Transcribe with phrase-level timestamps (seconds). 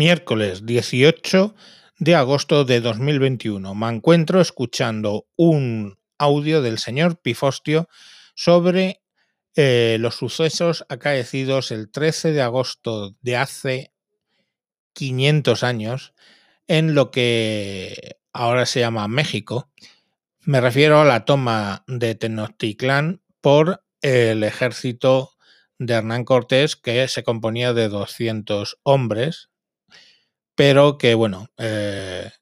[0.00, 1.54] Miércoles 18
[1.98, 3.74] de agosto de 2021.
[3.74, 7.86] Me encuentro escuchando un audio del señor Pifostio
[8.34, 9.02] sobre
[9.56, 13.92] eh, los sucesos acaecidos el 13 de agosto de hace
[14.94, 16.14] 500 años
[16.66, 19.68] en lo que ahora se llama México.
[20.40, 25.32] Me refiero a la toma de Tenochtitlán por el ejército
[25.78, 29.49] de Hernán Cortés, que se componía de 200 hombres,
[30.60, 32.32] pero que, bueno, eh,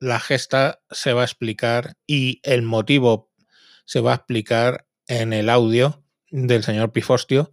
[0.00, 3.30] la gesta se va a explicar y el motivo
[3.84, 7.52] se va a explicar en el audio del señor Pifostio.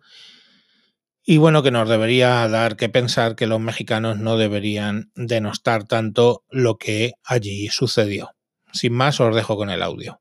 [1.23, 6.43] Y bueno, que nos debería dar que pensar que los mexicanos no deberían denostar tanto
[6.49, 8.31] lo que allí sucedió.
[8.73, 10.19] Sin más, os dejo con el audio.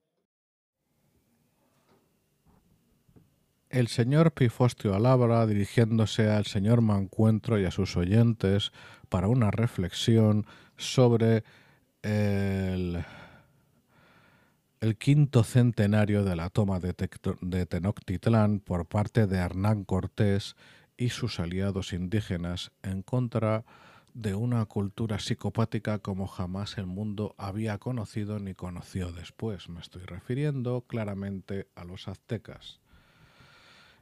[3.69, 8.71] El señor Pifostio Alabra, dirigiéndose al señor Mancuentro y a sus oyentes
[9.09, 11.43] para una reflexión sobre
[12.03, 13.05] el,
[14.81, 16.95] el quinto centenario de la toma de,
[17.41, 20.55] de Tenochtitlán por parte de Hernán Cortés
[20.97, 23.65] y sus aliados indígenas en contra
[24.15, 29.69] de una cultura psicopática como jamás el mundo había conocido ni conoció después.
[29.69, 32.81] Me estoy refiriendo claramente a los aztecas.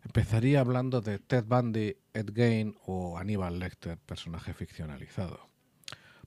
[0.05, 5.49] Empezaría hablando de Ted Bundy, Ed Gein o Aníbal Lecter, personaje ficcionalizado.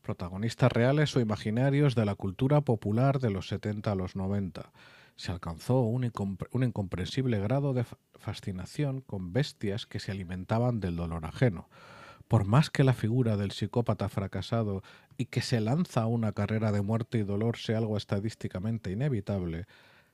[0.01, 4.71] Protagonistas reales o imaginarios de la cultura popular de los 70 a los 90.
[5.15, 6.11] Se alcanzó un,
[6.51, 11.69] un incomprensible grado de fascinación con bestias que se alimentaban del dolor ajeno.
[12.27, 14.81] Por más que la figura del psicópata fracasado
[15.17, 19.65] y que se lanza a una carrera de muerte y dolor sea algo estadísticamente inevitable,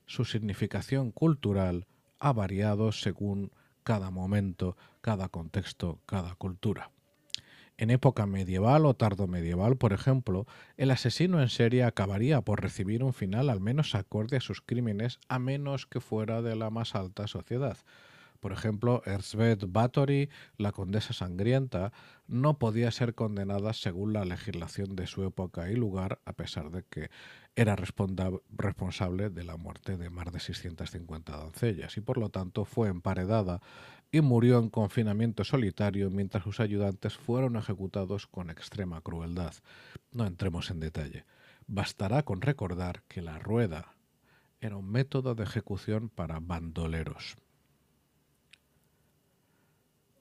[0.05, 1.87] su significación cultural
[2.23, 3.51] ha variado según
[3.83, 6.89] cada momento, cada contexto, cada cultura.
[7.75, 13.11] En época medieval o tardomedieval, por ejemplo, el asesino en serie acabaría por recibir un
[13.11, 17.27] final al menos acorde a sus crímenes, a menos que fuera de la más alta
[17.27, 17.77] sociedad.
[18.43, 21.93] Por ejemplo, Erzbeth Bathory, la condesa sangrienta,
[22.27, 26.83] no podía ser condenada según la legislación de su época y lugar, a pesar de
[26.83, 27.09] que
[27.55, 32.89] era responsable de la muerte de más de 650 doncellas y por lo tanto fue
[32.89, 33.61] emparedada
[34.11, 39.53] y murió en confinamiento solitario mientras sus ayudantes fueron ejecutados con extrema crueldad.
[40.11, 41.23] No entremos en detalle.
[41.67, 43.95] Bastará con recordar que la rueda
[44.59, 47.37] era un método de ejecución para bandoleros.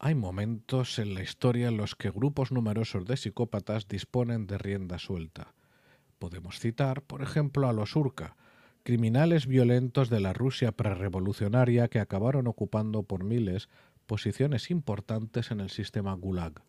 [0.05, 4.99] Hay momentos en la historia en los que grupos numerosos de psicópatas disponen de rienda
[4.99, 5.55] suelta.
[6.19, 8.35] Podemos citar, por ejemplo, a los Urca,
[8.83, 13.69] criminales violentos de la Rusia prerevolucionaria que acabaron ocupando por miles
[14.07, 16.65] posiciones importantes en el sistema Gulag.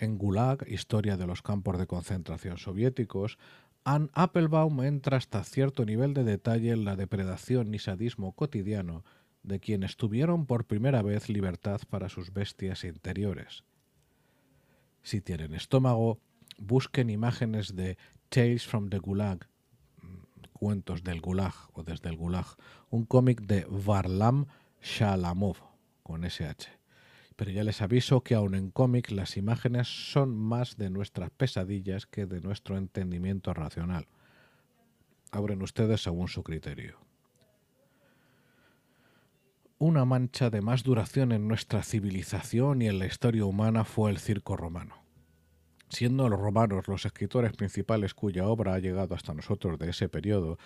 [0.00, 3.38] En Gulag, Historia de los campos de concentración soviéticos,
[3.84, 9.04] Anne Applebaum entra hasta cierto nivel de detalle en la depredación y sadismo cotidiano
[9.44, 13.62] de quienes tuvieron por primera vez libertad para sus bestias interiores.
[15.02, 16.18] Si tienen estómago,
[16.58, 17.98] busquen imágenes de
[18.30, 19.46] Tales from the Gulag,
[20.52, 22.46] cuentos del Gulag o desde el Gulag,
[22.88, 24.46] un cómic de Varlam
[24.82, 25.58] Shalamov,
[26.02, 26.68] con SH.
[27.36, 32.06] Pero ya les aviso que aun en cómic las imágenes son más de nuestras pesadillas
[32.06, 34.06] que de nuestro entendimiento racional.
[35.32, 37.04] Abren ustedes según su criterio
[39.78, 44.18] una mancha de más duración en nuestra civilización y en la historia humana fue el
[44.18, 45.02] circo romano.
[45.88, 50.58] Siendo los romanos los escritores principales cuya obra ha llegado hasta nosotros de ese periodo,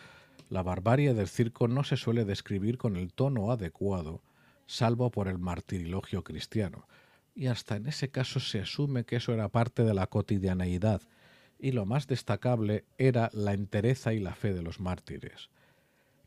[0.51, 4.23] la barbarie del circo no se suele describir con el tono adecuado,
[4.67, 6.87] salvo por el martirilogio cristiano,
[7.35, 11.01] y hasta en ese caso se asume que eso era parte de la cotidianeidad,
[11.59, 15.49] y lo más destacable era la entereza y la fe de los mártires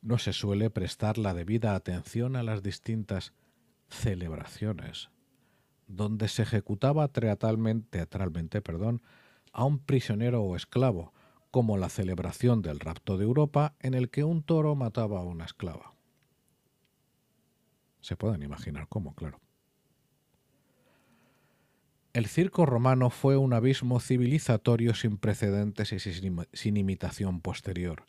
[0.01, 3.33] no se suele prestar la debida atención a las distintas
[3.89, 5.09] celebraciones,
[5.87, 9.01] donde se ejecutaba teatralmente, perdón,
[9.53, 11.13] a un prisionero o esclavo,
[11.51, 15.45] como la celebración del rapto de Europa en el que un toro mataba a una
[15.45, 15.93] esclava.
[17.99, 19.39] Se pueden imaginar cómo, claro.
[22.13, 28.05] El circo romano fue un abismo civilizatorio sin precedentes y sin imitación posterior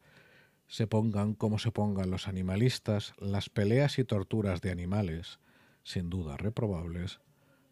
[0.72, 5.38] se pongan como se pongan los animalistas, las peleas y torturas de animales,
[5.82, 7.20] sin duda reprobables,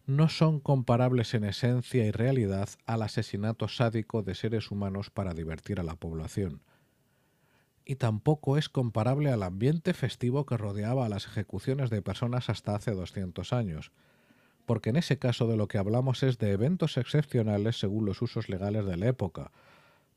[0.05, 5.81] no son comparables en esencia y realidad al asesinato sádico de seres humanos para divertir
[5.81, 6.61] a la población.
[7.87, 12.75] Y tampoco es comparable al ambiente festivo que rodeaba a las ejecuciones de personas hasta
[12.75, 13.93] hace 200 años,
[14.67, 18.51] porque en ese caso de lo que hablamos es de eventos excepcionales según los usos
[18.51, 19.53] legales de la época,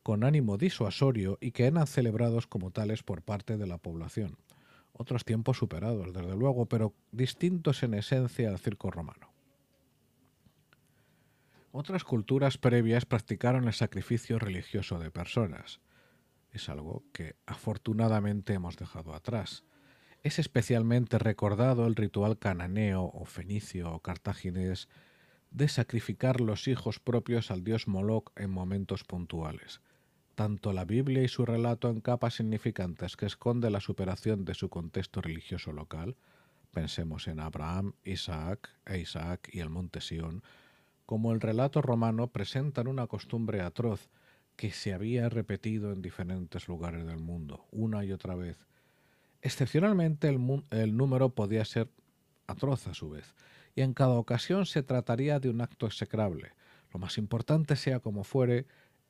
[0.04, 4.38] con ánimo disuasorio y que eran celebrados como tales por parte de la población.
[4.92, 9.34] Otros tiempos superados, desde luego, pero distintos en esencia al circo romano.
[11.72, 15.80] Otras culturas previas practicaron el sacrificio religioso de personas.
[16.52, 19.64] Es algo que afortunadamente hemos dejado atrás.
[20.22, 24.88] Es especialmente recordado el ritual cananeo o fenicio o cartaginés
[25.50, 29.82] de sacrificar los hijos propios al dios Moloch en momentos puntuales.
[30.36, 34.70] Tanto la Biblia y su relato en capas significantes que esconde la superación de su
[34.70, 36.16] contexto religioso local,
[36.72, 40.44] pensemos en Abraham, Isaac e Isaac y el monte Sión,
[41.06, 44.10] como el relato romano presentan una costumbre atroz
[44.56, 48.58] que se había repetido en diferentes lugares del mundo, una y otra vez.
[49.42, 51.90] Excepcionalmente el, número podía ser
[52.48, 53.36] atroz a su vez,
[53.76, 56.54] y en cada ocasión se trataría de un acto execrable.
[56.92, 58.66] Lo más importante, sea como fuere,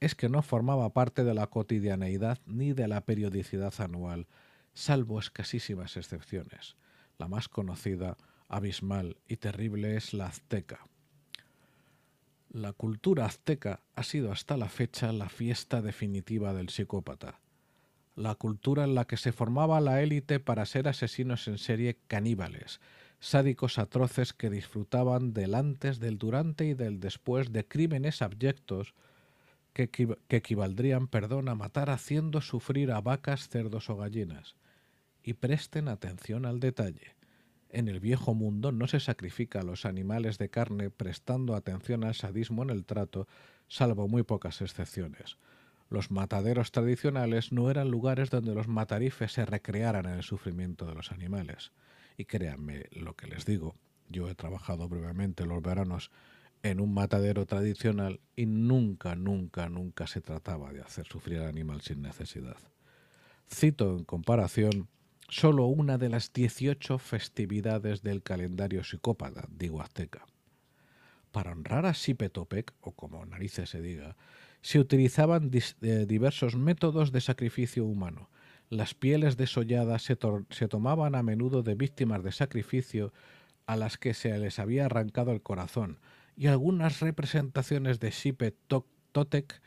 [0.05, 4.27] es que no formaba parte de la cotidianeidad ni de la periodicidad anual,
[4.73, 6.75] salvo escasísimas excepciones.
[7.17, 8.17] La más conocida,
[8.47, 10.87] abismal y terrible es la azteca,
[12.53, 17.39] la cultura azteca ha sido hasta la fecha la fiesta definitiva del psicópata,
[18.15, 22.79] la cultura en la que se formaba la élite para ser asesinos en serie caníbales,
[23.19, 28.93] sádicos atroces que disfrutaban del antes, del durante y del después de crímenes abyectos
[29.73, 29.89] que,
[30.29, 34.55] equivaldrían perdón, a matar haciendo sufrir a vacas, cerdos o gallinas.
[35.23, 37.15] Y presten atención al detalle.
[37.69, 42.13] En el viejo mundo no se sacrifica a los animales de carne prestando atención al
[42.13, 43.27] sadismo en el trato,
[43.67, 45.37] salvo muy pocas excepciones.
[45.89, 50.93] Los mataderos tradicionales no eran lugares donde los matarifes se recrearan en el sufrimiento de
[50.93, 51.71] los animales.
[52.15, 53.75] Y créanme lo que les digo,
[54.07, 56.11] yo he trabajado brevemente los veranos
[56.63, 61.81] en un matadero tradicional y nunca, nunca, nunca se trataba de hacer sufrir al animal
[61.81, 62.57] sin necesidad.
[63.53, 64.87] Cito en comparación
[65.27, 70.25] solo una de las 18 festividades del calendario psicópata, digo azteca.
[71.31, 74.15] Para honrar a Sipetopec, o como narices se diga,
[74.61, 78.29] se utilizaban eh, diversos métodos de sacrificio humano.
[78.69, 80.17] Las pieles desolladas se,
[80.49, 83.11] se, tomaban a menudo de víctimas de sacrificio
[83.65, 85.99] a las que se les había arrancado el corazón,
[86.35, 89.61] y algunas representaciones de Sipetopec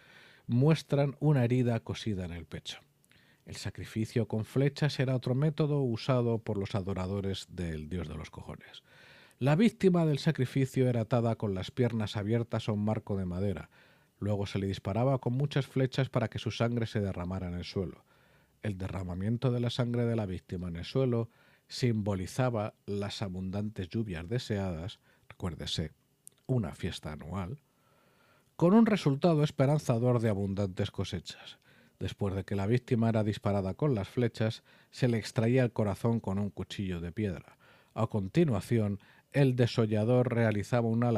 [0.46, 2.78] muestran una herida cosida en el pecho.
[3.44, 8.30] El sacrificio con flechas era otro método usado por los adoradores del dios de los
[8.30, 8.82] cojones.
[9.38, 13.70] La víctima del sacrificio era atada con las piernas abiertas a un marco de madera.
[14.18, 17.64] Luego se le disparaba con muchas flechas para que su sangre se derramara en el
[17.64, 18.04] suelo.
[18.62, 21.30] El derramamiento de la sangre de la víctima en el suelo
[21.68, 24.98] simbolizaba las abundantes lluvias deseadas,
[25.28, 25.92] recuérdese,
[26.46, 27.58] una fiesta anual,
[28.56, 31.58] con un resultado esperanzador de abundantes cosechas.
[31.98, 36.20] Después de que la víctima era disparada con las flechas, se le extraía el corazón
[36.20, 37.56] con un cuchillo de piedra.
[37.94, 39.00] A continuación,
[39.32, 41.12] el desollador realizaba una,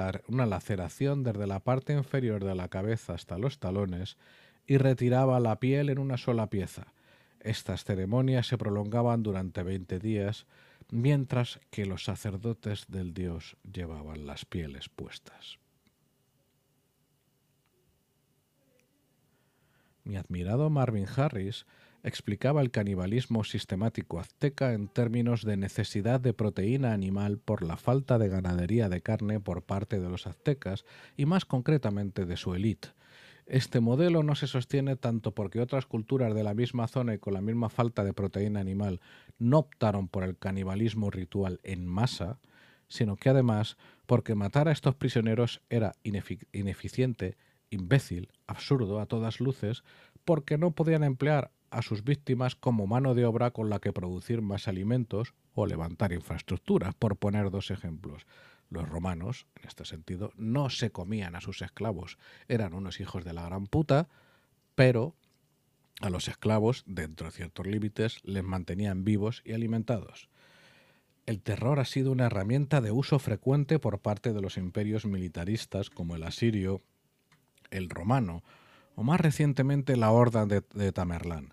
[0.47, 4.17] laceración desde la parte inferior de la cabeza hasta los talones
[4.67, 6.93] y retiraba la piel en una sola pieza.
[7.41, 10.47] Estas ceremonias se prolongaban durante veinte días,
[10.91, 15.59] mientras que los sacerdotes del dios llevaban las pieles puestas.
[20.05, 21.67] Mi admirado Marvin Harris
[22.03, 28.19] explicaba el canibalismo sistemático azteca en términos de necesidad de proteína animal por la falta
[28.19, 30.85] de ganadería de carne por parte de los aztecas
[31.17, 32.89] y más concretamente de su élite.
[33.49, 37.33] Este modelo no se sostiene tanto porque otras culturas de la misma zona y con
[37.33, 39.01] la misma falta de proteína animal
[39.39, 42.41] no optaron por el canibalismo ritual en masa,
[42.89, 45.95] sino que además porque matar a estos prisioneros era
[46.53, 47.39] ineficiente
[47.71, 49.83] imbécil, absurdo a todas luces,
[50.27, 54.43] porque no podían emplear a sus víctimas como mano de obra con la que producir
[54.43, 58.27] más alimentos o levantar infraestructura, por poner dos ejemplos.
[58.71, 63.33] Los romanos, en este sentido, no se comían a sus esclavos, eran unos hijos de
[63.33, 64.09] la gran puta,
[64.75, 65.15] pero
[66.01, 70.29] a los esclavos, dentro de ciertos límites, les mantenían vivos y alimentados.
[71.27, 75.91] El terror ha sido una herramienta de uso frecuente por parte de los imperios militaristas
[75.91, 76.83] como el asirio,
[77.71, 78.43] el romano,
[78.95, 81.53] o más recientemente la Horda de, Tamerlán.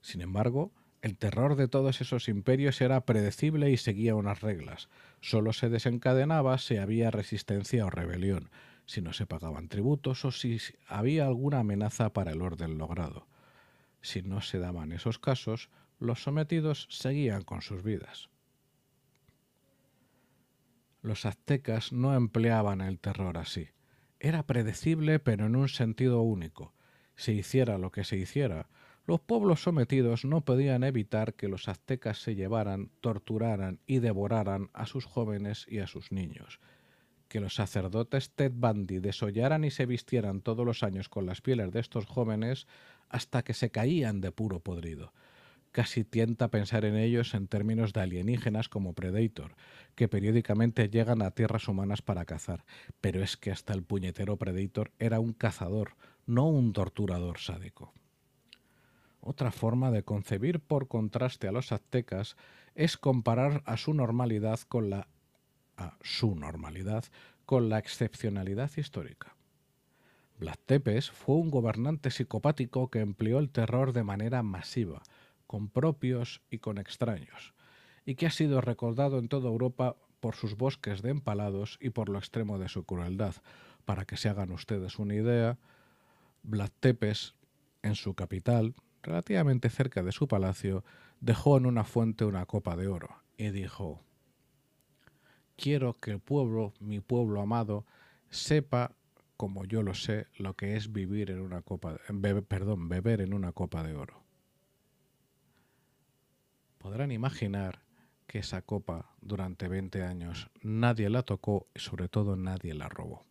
[0.00, 0.72] Sin embargo,
[1.04, 4.88] el terror de todos esos imperios era predecible y seguía unas reglas.
[5.20, 8.48] Solo se desencadenaba si había resistencia o rebelión,
[8.86, 10.58] si no se pagaban tributos o si
[10.88, 13.26] había alguna amenaza para el orden logrado.
[14.00, 15.68] Si no se daban esos casos,
[15.98, 18.30] los sometidos seguían con sus vidas.
[21.02, 23.68] Los aztecas no empleaban el terror así.
[24.20, 26.72] Era predecible pero en un sentido único.
[27.14, 28.68] Si hiciera lo que se hiciera,
[29.06, 34.86] los pueblos sometidos no podían evitar que los aztecas se llevaran, torturaran y devoraran a
[34.86, 36.58] sus jóvenes y a sus niños.
[37.28, 41.70] Que los sacerdotes Ted Bundy desollaran y se vistieran todos los años con las pieles
[41.70, 42.66] de estos jóvenes
[43.10, 45.12] hasta que se caían de puro podrido.
[45.70, 49.56] Casi tienta pensar en ellos en términos de alienígenas como Predator,
[49.96, 52.64] que periódicamente llegan a tierras humanas para cazar.
[53.00, 55.96] Pero es que hasta el puñetero Predator era un cazador,
[56.26, 57.92] no un torturador sádico.
[59.26, 62.36] Otra forma de concebir por contraste a los aztecas
[62.74, 65.08] es comparar a su normalidad con la
[66.02, 67.04] su normalidad
[67.46, 69.34] con la excepcionalidad histórica.
[70.38, 75.02] Blas Tepes fue un gobernante psicopático que empleó el terror de manera masiva,
[75.46, 77.54] con propios y con extraños,
[78.04, 82.10] y que ha sido recordado en toda Europa por sus bosques de empalados y por
[82.10, 83.34] lo extremo de su crueldad.
[83.86, 85.58] Para que se hagan ustedes una idea,
[86.42, 87.34] Blas Tepes,
[87.82, 88.74] en su capital,
[89.04, 90.84] relativamente cerca de su palacio,
[91.20, 94.02] dejó en una fuente una copa de oro y dijo,
[95.56, 97.86] quiero que el pueblo, mi pueblo amado,
[98.30, 98.96] sepa,
[99.36, 101.98] como yo lo sé, lo que es vivir en una copa,
[102.48, 104.22] perdón, beber en una copa de oro.
[106.78, 107.82] Podrán imaginar
[108.26, 113.24] que esa copa durante 20 años nadie la tocó y sobre todo nadie la robó.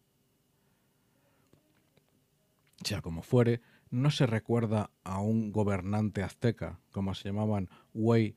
[2.84, 3.62] Sea como fuere,
[3.93, 8.35] no se recuerda a un gobernante azteca, como se llamaban Huey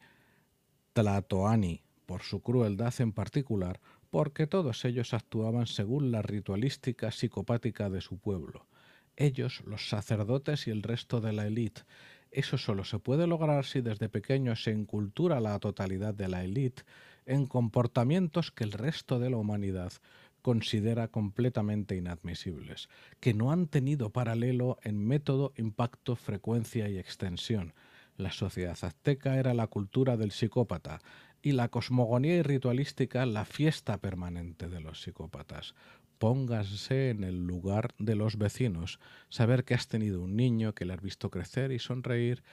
[0.92, 8.02] Tlatoani, por su crueldad en particular, porque todos ellos actuaban según la ritualística psicopática de
[8.02, 8.66] su pueblo.
[9.16, 11.84] Ellos, los sacerdotes y el resto de la élite.
[12.30, 16.82] Eso solo se puede lograr si desde pequeño se incultura la totalidad de la élite
[17.25, 19.90] en comportamientos que el resto de la humanidad
[20.47, 22.88] considera completamente inadmisibles,
[23.19, 27.75] que no han tenido paralelo en método, impacto, frecuencia y extensión.
[28.17, 31.00] La sociedad azteca era la cultura del psicópata
[31.43, 35.75] y la cosmogonía y ritualística la fiesta permanente de los psicópatas.
[36.19, 40.93] Póngase en el lugar de los vecinos, saber que has tenido un niño, que le
[40.93, 42.45] has visto crecer y sonreír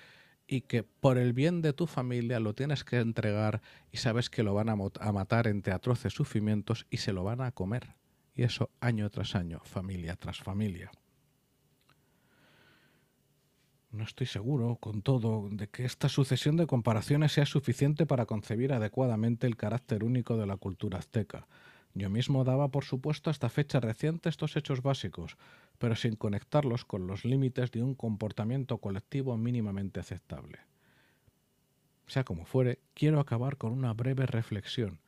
[0.54, 4.44] y que por el bien de tu familia lo tienes que entregar y sabes que
[4.44, 4.76] lo van a,
[5.12, 7.96] matar entre atroces sufrimientos y se lo van a comer.
[8.36, 10.92] Y eso año tras año, familia tras familia.
[13.90, 18.74] No estoy seguro, con todo, de que esta sucesión de comparaciones sea suficiente para concebir
[18.74, 21.48] adecuadamente el carácter único de la cultura azteca.
[21.96, 25.38] Yo mismo daba por supuesto hasta fecha reciente estos hechos básicos,
[25.78, 30.60] pero sin conectarlos con los límites de un comportamiento colectivo mínimamente aceptable.
[32.08, 35.00] Sea como fuere, quiero acabar con una breve reflexión.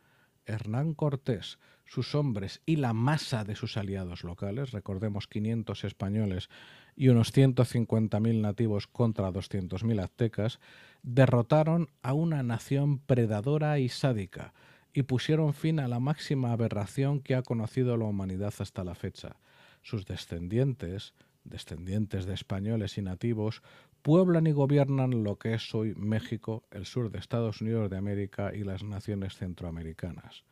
[0.46, 6.50] Hernán Cortés, sus hombres y la masa de sus aliados locales, recordemos 500 españoles
[6.96, 10.60] y unos 150.000 nativos contra 200.000 aztecas,
[11.04, 14.54] derrotaron a una nación predadora y sádica,
[14.95, 19.35] y pusieron fin a la máxima aberración que ha conocido la humanidad hasta la fecha.
[19.83, 23.61] Sus descendientes, descendientes de españoles y nativos,
[24.01, 28.55] pueblan y gobiernan lo que es hoy México, el sur de Estados Unidos de América
[28.55, 30.45] y las naciones centroamericanas.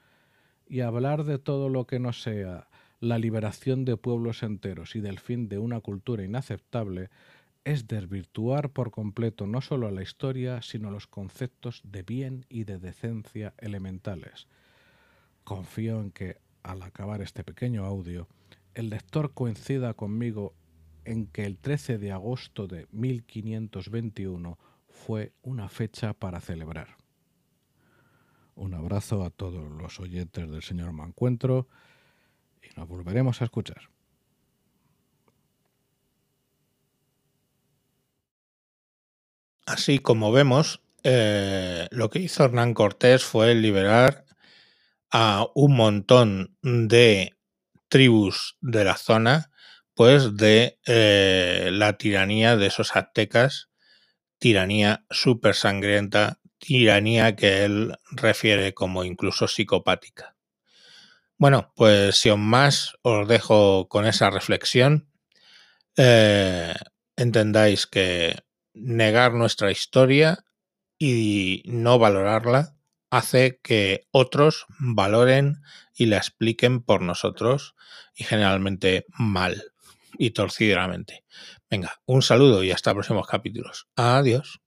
[0.67, 2.67] Y hablar de todo lo que no sea
[2.99, 7.09] la liberación de pueblos enteros y del fin de una cultura inaceptable
[7.65, 12.79] es desvirtuar por completo no solo la historia, sino los conceptos de bien y de
[12.79, 14.47] decencia elementales.
[15.43, 18.27] Confío en que, al acabar este pequeño audio,
[18.73, 20.53] el lector coincida conmigo
[21.05, 26.97] en que el 13 de agosto de 1521 fue una fecha para celebrar.
[28.55, 31.67] Un abrazo a todos los oyentes del señor Mancuentro
[32.61, 33.89] y nos volveremos a escuchar.
[39.65, 44.25] Así como vemos, eh, lo que hizo Hernán Cortés fue liberar
[45.11, 47.37] a un montón de
[47.87, 49.51] tribus de la zona,
[49.93, 53.69] pues de eh, la tiranía de esos aztecas,
[54.39, 60.35] tiranía súper sangrienta, tiranía que él refiere como incluso psicopática.
[61.37, 65.09] Bueno, pues sin más os dejo con esa reflexión.
[65.95, 66.73] Eh,
[67.15, 68.35] entendáis que
[68.73, 70.43] negar nuestra historia
[70.97, 72.75] y no valorarla
[73.09, 75.61] hace que otros valoren
[75.95, 77.75] y la expliquen por nosotros
[78.15, 79.63] y generalmente mal
[80.17, 81.23] y torcidamente.
[81.69, 83.87] Venga, un saludo y hasta próximos capítulos.
[83.95, 84.62] Adiós.